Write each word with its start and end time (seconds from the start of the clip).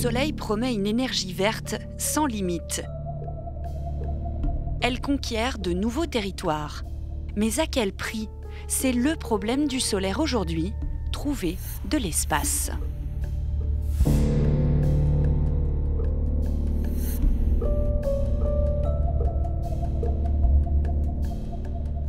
soleil 0.00 0.32
promet 0.32 0.72
une 0.72 0.86
énergie 0.86 1.34
verte 1.34 1.76
sans 1.98 2.24
limite. 2.24 2.82
Elle 4.80 4.98
conquiert 4.98 5.58
de 5.58 5.72
nouveaux 5.72 6.06
territoires. 6.06 6.84
Mais 7.36 7.60
à 7.60 7.66
quel 7.66 7.92
prix? 7.92 8.30
C'est 8.66 8.92
le 8.92 9.14
problème 9.14 9.68
du 9.68 9.78
solaire 9.78 10.18
aujourd'hui, 10.20 10.72
trouver 11.12 11.58
de 11.90 11.98
l'espace. 11.98 12.70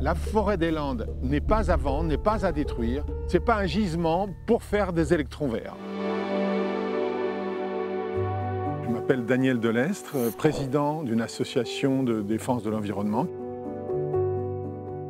La 0.00 0.14
forêt 0.14 0.56
des 0.56 0.70
Landes 0.70 1.06
n'est 1.22 1.42
pas 1.42 1.70
à 1.70 1.76
vendre, 1.76 2.08
n'est 2.08 2.16
pas 2.16 2.46
à 2.46 2.52
détruire. 2.52 3.04
Ce 3.28 3.34
n'est 3.34 3.44
pas 3.44 3.56
un 3.56 3.66
gisement 3.66 4.30
pour 4.46 4.62
faire 4.62 4.94
des 4.94 5.12
électrons 5.12 5.48
verts. 5.48 5.76
M'appelle 9.04 9.26
Daniel 9.26 9.60
Delestre, 9.60 10.16
président 10.34 11.02
d'une 11.02 11.20
association 11.20 12.02
de 12.02 12.22
défense 12.22 12.62
de 12.62 12.70
l'environnement. 12.70 13.26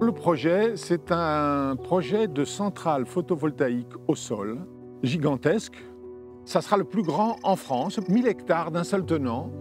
Le 0.01 0.11
projet, 0.11 0.73
c'est 0.75 1.13
un 1.13 1.77
projet 1.77 2.27
de 2.27 2.45
centrale 2.45 3.07
photovoltaïque 3.07 3.93
au 4.09 4.17
sol, 4.17 4.59
gigantesque. 5.05 5.77
Ça 6.45 6.61
sera 6.61 6.77
le 6.77 6.83
plus 6.83 7.05
grand 7.05 7.37
en 7.45 7.55
France, 7.55 8.01
1000 8.09 8.27
hectares 8.27 8.73
d'un 8.73 8.83
seul 8.83 9.07
tenant, 9.07 9.53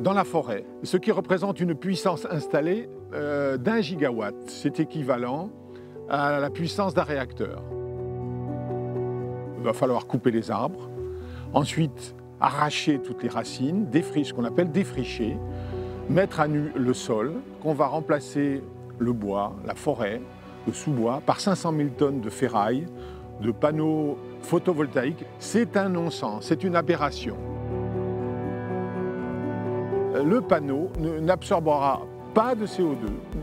dans 0.00 0.14
la 0.14 0.24
forêt, 0.24 0.66
ce 0.82 0.96
qui 0.96 1.12
représente 1.12 1.60
une 1.60 1.76
puissance 1.76 2.26
installée 2.28 2.88
euh, 3.14 3.56
d'un 3.56 3.82
gigawatt. 3.82 4.34
C'est 4.48 4.80
équivalent 4.80 5.50
à 6.08 6.40
la 6.40 6.50
puissance 6.50 6.92
d'un 6.92 7.04
réacteur. 7.04 7.62
Il 9.58 9.62
va 9.62 9.72
falloir 9.72 10.08
couper 10.08 10.32
les 10.32 10.50
arbres, 10.50 10.90
ensuite 11.54 12.16
arracher 12.40 12.98
toutes 12.98 13.22
les 13.22 13.28
racines, 13.28 13.86
défricher, 13.90 14.30
ce 14.30 14.34
qu'on 14.34 14.44
appelle 14.44 14.70
défricher, 14.70 15.36
mettre 16.08 16.40
à 16.40 16.48
nu 16.48 16.72
le 16.76 16.94
sol, 16.94 17.34
qu'on 17.62 17.74
va 17.74 17.86
remplacer 17.86 18.62
le 18.98 19.12
bois, 19.12 19.54
la 19.66 19.74
forêt, 19.74 20.20
le 20.66 20.72
sous-bois, 20.72 21.22
par 21.24 21.40
500 21.40 21.72
000 21.76 21.88
tonnes 21.96 22.20
de 22.20 22.30
ferraille, 22.30 22.86
de 23.40 23.50
panneaux 23.50 24.18
photovoltaïques. 24.42 25.24
C'est 25.38 25.76
un 25.76 25.88
non-sens, 25.88 26.46
c'est 26.46 26.64
une 26.64 26.76
aberration. 26.76 27.36
Le 30.24 30.40
panneau 30.40 30.90
n'absorbera 31.20 32.02
pas 32.36 32.54
de 32.54 32.66
CO2, 32.66 32.98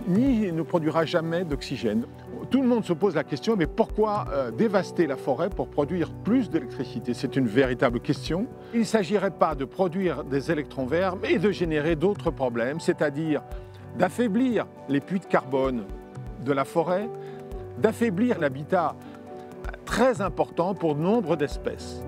ni 0.08 0.52
ne 0.52 0.62
produira 0.62 1.04
jamais 1.04 1.44
d'oxygène. 1.46 2.06
Tout 2.52 2.62
le 2.62 2.68
monde 2.68 2.86
se 2.86 2.94
pose 2.94 3.16
la 3.16 3.24
question, 3.24 3.56
mais 3.58 3.66
pourquoi 3.66 4.26
euh, 4.32 4.52
dévaster 4.52 5.08
la 5.08 5.18
forêt 5.18 5.50
pour 5.50 5.68
produire 5.68 6.12
plus 6.24 6.48
d'électricité? 6.48 7.16
C'est 7.16 7.36
une 7.36 7.48
véritable 7.48 8.00
question. 8.02 8.46
Il 8.72 8.82
ne 8.82 8.86
s'agirait 8.86 9.32
pas 9.32 9.56
de 9.56 9.66
produire 9.66 10.24
des 10.24 10.52
électrons 10.52 10.86
verts, 10.86 11.16
mais 11.16 11.40
de 11.40 11.50
générer 11.50 11.96
d'autres 11.96 12.30
problèmes, 12.30 12.80
c'est-à-dire 12.80 13.42
d'affaiblir 13.98 14.68
les 14.90 15.00
puits 15.00 15.20
de 15.20 15.26
carbone 15.26 15.86
de 16.46 16.52
la 16.52 16.64
forêt, 16.64 17.10
d'affaiblir 17.80 18.40
l'habitat 18.40 18.96
très 19.86 20.22
important 20.22 20.76
pour 20.76 20.96
nombre 20.96 21.36
d'espèces. 21.36 22.04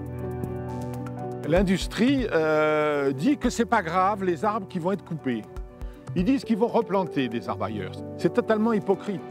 L'industrie 1.47 2.28
euh, 2.31 3.11
dit 3.11 3.39
que 3.39 3.50
ce 3.50 3.63
n'est 3.63 3.69
pas 3.69 3.81
grave 3.81 4.23
les 4.23 4.45
arbres 4.45 4.67
qui 4.67 4.78
vont 4.78 4.91
être 4.91 5.03
coupés. 5.03 5.41
Ils 6.18 6.24
disent 6.24 6.46
qu'ils 6.46 6.58
vont 6.58 6.68
replanter 6.68 7.28
des 7.28 7.50
arbres 7.50 7.66
ailleurs. 7.66 7.92
C'est 8.18 8.34
totalement 8.34 8.72
hypocrite. 8.72 9.22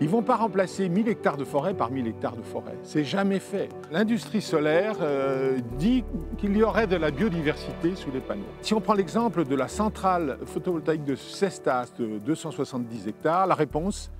Ils 0.00 0.06
ne 0.06 0.10
vont 0.10 0.22
pas 0.22 0.34
remplacer 0.34 0.88
1000 0.88 1.08
hectares 1.08 1.36
de 1.36 1.44
forêt 1.44 1.74
par 1.74 1.92
1000 1.92 2.08
hectares 2.08 2.36
de 2.36 2.42
forêt. 2.42 2.76
C'est 2.82 3.04
jamais 3.04 3.38
fait. 3.38 3.68
L'industrie 3.92 4.42
solaire 4.42 4.96
euh, 5.00 5.60
dit 5.78 6.02
qu'il 6.38 6.56
y 6.56 6.64
aurait 6.64 6.88
de 6.88 6.96
la 6.96 7.12
biodiversité 7.12 7.94
sous 7.94 8.10
les 8.10 8.18
panneaux. 8.18 8.42
Si 8.62 8.74
on 8.74 8.80
prend 8.80 8.94
l'exemple 8.94 9.44
de 9.44 9.54
la 9.54 9.68
centrale 9.68 10.38
photovoltaïque 10.46 11.04
de 11.04 11.14
Cestas 11.14 11.92
de 11.96 12.18
270 12.18 13.06
hectares, 13.06 13.46
la 13.46 13.54
réponse 13.54 14.10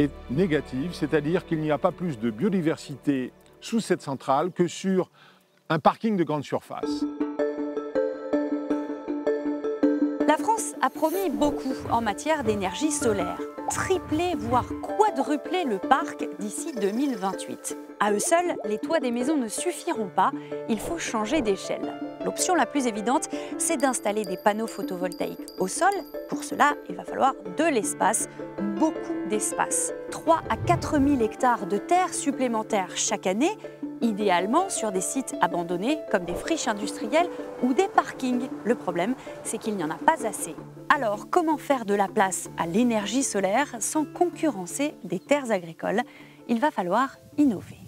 est 0.00 0.10
négative, 0.30 0.90
c'est-à-dire 0.92 1.46
qu'il 1.46 1.60
n'y 1.60 1.70
a 1.70 1.78
pas 1.78 1.92
plus 1.92 2.18
de 2.18 2.30
biodiversité 2.30 3.32
sous 3.60 3.78
cette 3.78 4.02
centrale 4.02 4.50
que 4.50 4.66
sur 4.66 5.12
un 5.68 5.78
parking 5.78 6.16
de 6.16 6.24
grande 6.24 6.42
surface. 6.42 7.04
A 10.80 10.90
promis 10.90 11.30
beaucoup 11.30 11.74
en 11.90 12.00
matière 12.00 12.44
d'énergie 12.44 12.90
solaire. 12.90 13.38
Tripler, 13.70 14.34
voire 14.36 14.66
quadrupler 14.82 15.64
le 15.64 15.78
parc 15.78 16.28
d'ici 16.38 16.72
2028. 16.72 17.76
À 18.00 18.12
eux 18.12 18.18
seuls, 18.18 18.56
les 18.64 18.78
toits 18.78 19.00
des 19.00 19.10
maisons 19.10 19.36
ne 19.36 19.48
suffiront 19.48 20.08
pas, 20.08 20.32
il 20.68 20.80
faut 20.80 20.98
changer 20.98 21.40
d'échelle. 21.40 21.94
L'option 22.24 22.54
la 22.54 22.66
plus 22.66 22.86
évidente, 22.86 23.28
c'est 23.58 23.76
d'installer 23.76 24.24
des 24.24 24.36
panneaux 24.36 24.66
photovoltaïques 24.66 25.46
au 25.58 25.66
sol. 25.66 25.92
Pour 26.28 26.44
cela, 26.44 26.74
il 26.88 26.96
va 26.96 27.04
falloir 27.04 27.34
de 27.56 27.64
l'espace, 27.64 28.28
beaucoup 28.78 29.28
d'espace. 29.28 29.92
3 30.10 30.42
à 30.48 30.56
4 30.56 31.00
000 31.00 31.20
hectares 31.20 31.66
de 31.66 31.78
terre 31.78 32.14
supplémentaires 32.14 32.96
chaque 32.96 33.26
année 33.26 33.56
idéalement 34.02 34.68
sur 34.68 34.92
des 34.92 35.00
sites 35.00 35.34
abandonnés 35.40 35.98
comme 36.10 36.24
des 36.24 36.34
friches 36.34 36.68
industrielles 36.68 37.28
ou 37.62 37.72
des 37.72 37.88
parkings. 37.88 38.48
Le 38.64 38.74
problème, 38.74 39.14
c'est 39.44 39.58
qu'il 39.58 39.76
n'y 39.76 39.84
en 39.84 39.90
a 39.90 39.98
pas 39.98 40.26
assez. 40.26 40.54
Alors, 40.94 41.30
comment 41.30 41.56
faire 41.56 41.84
de 41.84 41.94
la 41.94 42.08
place 42.08 42.50
à 42.58 42.66
l'énergie 42.66 43.22
solaire 43.22 43.76
sans 43.78 44.04
concurrencer 44.04 44.94
des 45.04 45.20
terres 45.20 45.50
agricoles? 45.50 46.02
Il 46.48 46.60
va 46.60 46.70
falloir 46.70 47.16
innover. 47.38 47.81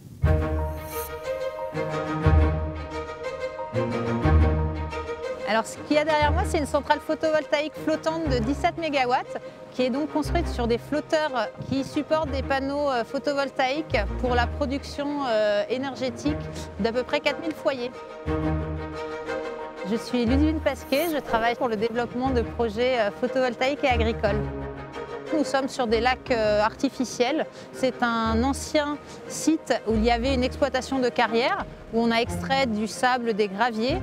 Alors 5.54 5.66
ce 5.66 5.78
qu'il 5.86 5.94
y 5.94 6.00
a 6.00 6.04
derrière 6.04 6.32
moi, 6.32 6.42
c'est 6.44 6.58
une 6.58 6.66
centrale 6.66 6.98
photovoltaïque 6.98 7.74
flottante 7.84 8.28
de 8.28 8.38
17 8.38 8.76
MW 8.76 9.14
qui 9.70 9.82
est 9.82 9.90
donc 9.90 10.12
construite 10.12 10.48
sur 10.48 10.66
des 10.66 10.78
flotteurs 10.78 11.46
qui 11.68 11.84
supportent 11.84 12.32
des 12.32 12.42
panneaux 12.42 12.90
euh, 12.90 13.04
photovoltaïques 13.04 13.98
pour 14.18 14.34
la 14.34 14.48
production 14.48 15.06
euh, 15.28 15.62
énergétique 15.70 16.34
d'à 16.80 16.90
peu 16.90 17.04
près 17.04 17.20
4000 17.20 17.52
foyers. 17.52 17.92
Je 19.88 19.94
suis 19.94 20.26
Ludivine 20.26 20.58
Pasquet, 20.58 21.06
je 21.14 21.20
travaille 21.20 21.54
pour 21.54 21.68
le 21.68 21.76
développement 21.76 22.30
de 22.30 22.42
projets 22.42 22.98
euh, 22.98 23.10
photovoltaïques 23.12 23.84
et 23.84 23.90
agricoles. 23.90 24.42
Nous 25.38 25.44
sommes 25.44 25.68
sur 25.68 25.86
des 25.86 26.00
lacs 26.00 26.32
artificiels. 26.32 27.46
C'est 27.72 28.02
un 28.02 28.42
ancien 28.42 28.98
site 29.28 29.72
où 29.86 29.94
il 29.94 30.04
y 30.04 30.10
avait 30.10 30.34
une 30.34 30.44
exploitation 30.44 30.98
de 30.98 31.08
carrière, 31.08 31.64
où 31.92 32.02
on 32.02 32.10
a 32.10 32.16
extrait 32.16 32.66
du 32.66 32.86
sable, 32.86 33.34
des 33.34 33.48
graviers. 33.48 34.00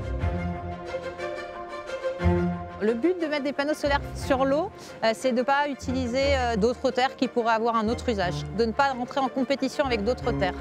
Le 2.82 2.96
but 2.96 3.22
de 3.22 3.28
mettre 3.28 3.44
des 3.44 3.54
panneaux 3.54 3.76
solaires 3.76 4.02
sur 4.16 4.44
l'eau, 4.44 4.72
euh, 5.04 5.12
c'est 5.14 5.34
de 5.34 5.38
ne 5.38 5.44
pas 5.44 5.68
utiliser 5.70 6.36
euh, 6.36 6.56
d'autres 6.56 6.90
terres 6.90 7.16
qui 7.16 7.28
pourraient 7.28 7.54
avoir 7.54 7.76
un 7.76 7.88
autre 7.88 8.10
usage, 8.10 8.44
de 8.58 8.66
ne 8.66 8.72
pas 8.72 8.92
rentrer 8.94 9.20
en 9.20 9.28
compétition 9.28 9.86
avec 9.86 10.04
d'autres 10.04 10.32
terres. 10.32 10.56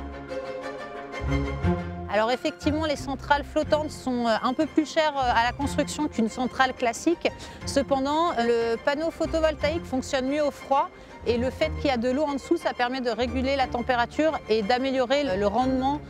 Alors 2.13 2.31
effectivement, 2.31 2.85
les 2.85 2.97
centrales 2.97 3.45
flottantes 3.45 3.91
sont 3.91 4.27
euh, 4.27 4.35
un 4.43 4.53
peu 4.53 4.67
plus 4.67 4.85
chères 4.85 5.17
à 5.17 5.45
la 5.45 5.53
construction 5.53 6.09
qu'une 6.09 6.29
centrale 6.29 6.75
classique. 6.75 7.27
Cependant, 7.65 8.33
le 8.37 8.77
panneau 8.77 9.11
photovoltaïque 9.11 9.87
fonctionne 9.87 10.29
mieux 10.29 10.45
au 10.45 10.51
froid 10.51 10.91
et 11.27 11.39
le 11.39 11.49
fait 11.49 11.71
qu'il 11.81 11.87
y 11.87 11.91
a 11.91 11.97
de 11.97 12.11
l'eau 12.11 12.25
en 12.25 12.35
dessous, 12.35 12.59
ça 12.59 12.75
permet 12.75 13.01
de 13.01 13.11
réguler 13.11 13.57
la 13.57 13.67
température 13.67 14.39
et 14.51 14.63
d'améliorer 14.63 15.37
le 15.37 15.47
rendement 15.47 16.01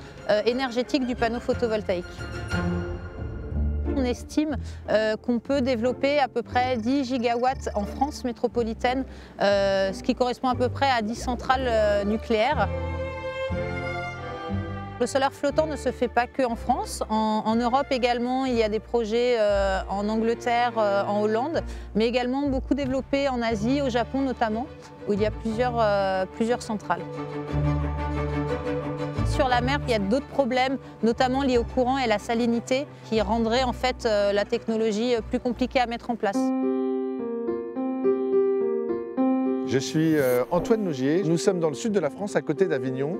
énergétique 0.46 1.04
du 1.04 1.16
panneau 1.16 1.40
photovoltaïque. 1.40 2.04
On 4.00 4.04
estime 4.04 4.56
euh, 4.88 5.16
qu'on 5.16 5.40
peut 5.40 5.60
développer 5.60 6.18
à 6.18 6.28
peu 6.28 6.42
près 6.42 6.78
10 6.78 7.04
gigawatts 7.04 7.68
en 7.74 7.84
France 7.84 8.24
métropolitaine, 8.24 9.04
euh, 9.42 9.92
ce 9.92 10.02
qui 10.02 10.14
correspond 10.14 10.48
à 10.48 10.54
peu 10.54 10.70
près 10.70 10.88
à 10.90 11.02
10 11.02 11.14
centrales 11.14 11.66
euh, 11.68 12.04
nucléaires. 12.04 12.66
Le 15.00 15.06
solaire 15.06 15.34
flottant 15.34 15.66
ne 15.66 15.76
se 15.76 15.92
fait 15.92 16.08
pas 16.08 16.26
que 16.26 16.42
en 16.42 16.56
France. 16.56 17.02
En, 17.10 17.56
Europe 17.56 17.88
également, 17.90 18.46
il 18.46 18.54
y 18.54 18.62
a 18.62 18.68
des 18.68 18.80
projets 18.80 19.38
en 19.88 20.10
Angleterre, 20.10 20.76
en 20.76 21.22
Hollande, 21.22 21.62
mais 21.94 22.06
également 22.06 22.42
beaucoup 22.48 22.74
développés 22.74 23.26
en 23.30 23.40
Asie, 23.40 23.80
au 23.80 23.88
Japon 23.88 24.20
notamment, 24.20 24.66
où 25.08 25.14
il 25.14 25.22
y 25.22 25.24
a 25.24 25.30
plusieurs, 25.30 26.26
plusieurs 26.32 26.60
centrales 26.60 27.00
sur 29.40 29.48
la 29.48 29.62
mer, 29.62 29.80
il 29.86 29.90
y 29.90 29.94
a 29.94 29.98
d'autres 29.98 30.26
problèmes, 30.26 30.76
notamment 31.02 31.42
liés 31.42 31.56
au 31.56 31.64
courant 31.64 31.96
et 31.96 32.02
à 32.02 32.06
la 32.06 32.18
salinité, 32.18 32.86
qui 33.08 33.22
rendraient 33.22 33.62
en 33.62 33.72
fait 33.72 34.04
euh, 34.04 34.34
la 34.34 34.44
technologie 34.44 35.14
euh, 35.14 35.22
plus 35.22 35.40
compliquée 35.40 35.80
à 35.80 35.86
mettre 35.86 36.10
en 36.10 36.14
place. 36.14 36.36
Je 39.66 39.78
suis 39.78 40.18
euh, 40.18 40.44
Antoine 40.50 40.84
Nougier. 40.84 41.22
Nous 41.22 41.38
sommes 41.38 41.58
dans 41.58 41.70
le 41.70 41.74
sud 41.74 41.92
de 41.92 42.00
la 42.00 42.10
France, 42.10 42.36
à 42.36 42.42
côté 42.42 42.66
d'Avignon. 42.66 43.18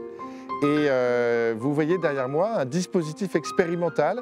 Et 0.62 1.54
vous 1.58 1.72
voyez 1.72 1.96
derrière 1.96 2.28
moi 2.28 2.50
un 2.58 2.66
dispositif 2.66 3.34
expérimental. 3.34 4.20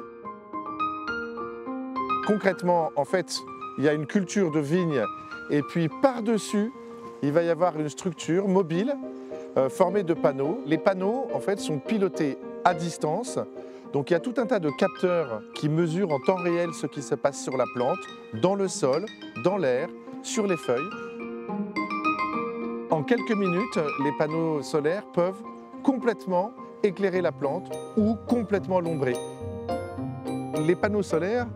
Concrètement, 2.27 2.91
en 2.95 3.03
fait, 3.03 3.39
il 3.77 3.83
y 3.83 3.89
a 3.89 3.93
une 3.93 4.05
culture 4.05 4.51
de 4.51 4.61
vigne 4.61 5.03
et 5.49 5.61
puis 5.63 5.89
par-dessus, 6.01 6.71
il 7.23 7.33
va 7.33 7.43
y 7.43 7.49
avoir 7.49 7.77
une 7.77 7.89
structure 7.89 8.47
mobile 8.47 8.95
euh, 9.59 9.69
formés 9.69 10.03
de 10.03 10.13
panneaux. 10.13 10.61
Les 10.65 10.77
panneaux, 10.77 11.27
en 11.33 11.39
fait, 11.39 11.59
sont 11.59 11.79
pilotés 11.79 12.37
à 12.63 12.73
distance 12.73 13.37
Donc 13.91 14.09
il 14.09 14.13
y 14.13 14.15
a 14.15 14.19
tout 14.19 14.35
un 14.37 14.45
tas 14.45 14.59
de 14.59 14.69
capteurs 14.69 15.41
qui 15.55 15.67
mesurent 15.67 16.11
en 16.11 16.19
temps 16.19 16.35
réel 16.35 16.69
ce 16.73 16.87
qui 16.87 17.01
se 17.01 17.15
passe 17.15 17.41
sur 17.41 17.57
la 17.57 17.65
plante, 17.73 17.97
dans 18.41 18.55
le 18.55 18.67
sol, 18.67 19.05
dans 19.43 19.57
l'air, 19.57 19.89
sur 20.21 20.47
les 20.47 20.57
feuilles. 20.57 20.89
En 22.91 23.03
quelques 23.03 23.35
minutes, 23.35 23.79
les 24.03 24.11
panneaux 24.17 24.61
solaires 24.61 25.05
peuvent 25.13 25.41
complètement 25.83 26.51
éclairer 26.83 27.21
la 27.21 27.31
plante 27.31 27.69
ou 27.97 28.15
complètement 28.27 28.79
l'ombrer. 28.79 29.15
Les 30.67 30.75
panneaux 30.75 31.03
solaires, 31.03 31.47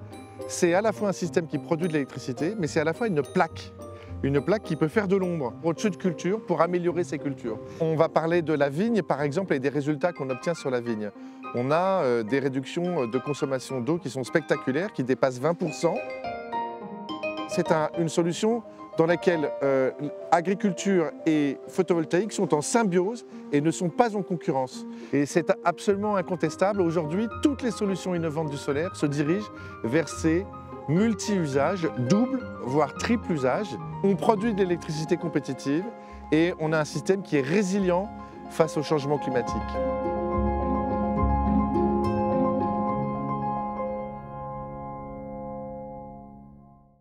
c'est 0.48 0.74
à 0.74 0.82
la 0.82 0.92
fois 0.92 1.10
un 1.10 1.14
système 1.14 1.48
qui 1.48 1.58
produit 1.58 1.88
de 1.88 1.94
l'électricité, 1.94 2.56
mais 2.58 2.68
c'est 2.68 2.80
à 2.80 2.84
la 2.84 2.94
fois 2.94 3.08
une 3.08 3.22
plaque. 3.22 3.72
Une 4.24 4.40
plaque 4.40 4.64
qui 4.64 4.78
peut 4.78 4.88
faire 4.88 5.10
de 5.10 5.18
l'ombre 5.18 5.54
au-dessus 5.64 5.90
de 5.90 5.98
cultures 5.98 6.40
pour 6.40 6.62
améliorer 6.62 7.04
ces 7.04 7.20
cultures. 7.20 7.60
On 7.82 7.96
va 7.96 8.08
parler 8.08 8.42
de 8.42 8.54
la 8.54 8.70
vigne, 8.70 9.02
par 9.02 9.22
exemple, 9.22 9.54
et 9.54 9.60
des 9.60 9.68
résultats 9.68 10.14
qu'on 10.14 10.30
obtient 10.30 10.54
sur 10.54 10.72
la 10.72 10.80
vigne. 10.80 11.12
On 11.56 11.72
a 11.72 12.04
euh, 12.04 12.24
des 12.24 12.40
réductions 12.40 13.06
de 13.06 13.18
consommation 13.18 13.82
d'eau 13.82 13.98
qui 13.98 14.10
sont 14.10 14.24
spectaculaires, 14.24 14.94
qui 14.94 15.04
dépassent 15.04 15.42
20%. 15.42 15.94
C'est 17.50 17.68
une 18.00 18.08
solution 18.08 18.64
dans 18.98 19.06
laquelle 19.06 19.52
euh, 19.62 19.92
agriculture 20.32 21.12
et 21.26 21.58
photovoltaïque 21.68 22.32
sont 22.32 22.54
en 22.54 22.62
symbiose 22.62 23.26
et 23.52 23.60
ne 23.60 23.72
sont 23.72 23.90
pas 23.90 24.16
en 24.16 24.22
concurrence. 24.22 24.86
Et 25.12 25.26
c'est 25.26 25.52
absolument 25.66 26.16
incontestable. 26.16 26.82
Aujourd'hui, 26.82 27.28
toutes 27.42 27.62
les 27.62 27.72
solutions 27.72 28.16
innovantes 28.16 28.50
du 28.50 28.58
solaire 28.58 28.96
se 28.96 29.06
dirigent 29.06 29.52
vers 29.84 30.08
ces 30.08 30.46
multi-usages, 30.88 31.90
double, 32.10 32.42
voire 32.64 32.94
triple 32.96 33.32
usage. 33.32 33.78
On 34.04 34.16
produit 34.16 34.54
de 34.54 34.60
l'électricité 34.60 35.18
compétitive 35.18 35.84
et 36.32 36.54
on 36.60 36.74
a 36.74 36.80
un 36.80 36.86
système 36.86 37.22
qui 37.22 37.38
est 37.38 37.42
résilient 37.42 38.10
face 38.50 38.78
au 38.78 38.84
changement 38.84 39.18
climatique. 39.18 39.56